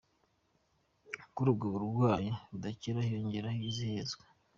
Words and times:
Kuri 1.33 1.47
ubwo 1.53 1.65
burwayi 1.73 2.29
budakira 2.51 2.99
hiyongeraho 3.07 3.55
n’ihezwa. 3.59 4.23